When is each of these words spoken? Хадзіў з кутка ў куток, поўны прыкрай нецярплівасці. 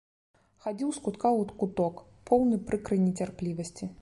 Хадзіў 0.65 0.89
з 0.97 1.03
кутка 1.07 1.27
ў 1.39 1.59
куток, 1.65 2.01
поўны 2.31 2.61
прыкрай 2.71 2.99
нецярплівасці. 3.07 3.97